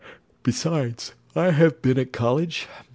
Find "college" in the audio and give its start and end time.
2.11-2.65